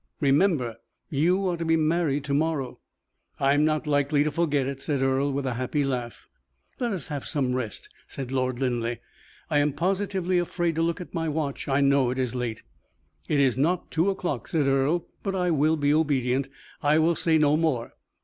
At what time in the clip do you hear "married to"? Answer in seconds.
1.77-2.33